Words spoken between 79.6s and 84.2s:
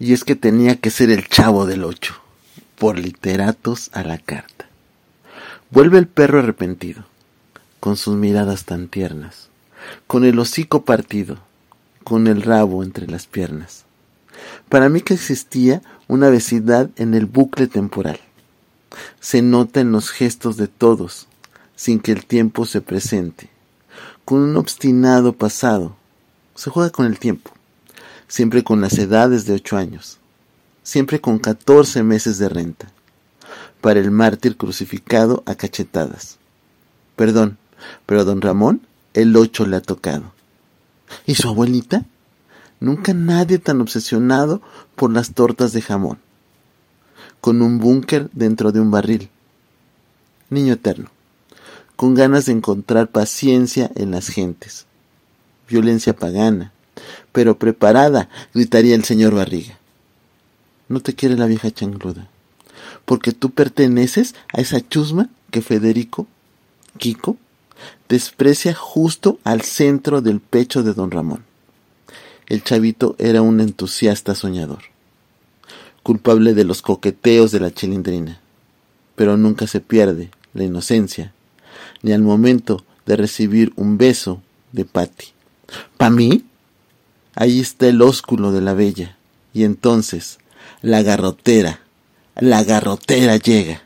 se pierde la inocencia, ni al momento de recibir un